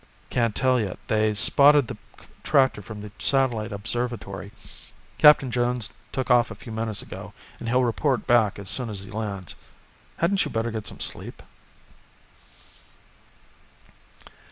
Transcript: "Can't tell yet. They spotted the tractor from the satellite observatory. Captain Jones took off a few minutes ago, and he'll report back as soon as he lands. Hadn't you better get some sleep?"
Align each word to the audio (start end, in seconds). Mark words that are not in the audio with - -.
"Can't 0.31 0.55
tell 0.55 0.79
yet. 0.79 0.97
They 1.05 1.35
spotted 1.35 1.85
the 1.87 1.95
tractor 2.43 2.81
from 2.81 3.01
the 3.01 3.11
satellite 3.19 3.71
observatory. 3.71 4.51
Captain 5.19 5.51
Jones 5.51 5.91
took 6.11 6.31
off 6.31 6.49
a 6.49 6.55
few 6.55 6.71
minutes 6.71 7.03
ago, 7.03 7.33
and 7.59 7.69
he'll 7.69 7.83
report 7.83 8.25
back 8.25 8.57
as 8.57 8.67
soon 8.67 8.89
as 8.89 9.01
he 9.01 9.11
lands. 9.11 9.53
Hadn't 10.17 10.43
you 10.43 10.49
better 10.49 10.71
get 10.71 10.87
some 10.87 10.99
sleep?" 10.99 11.43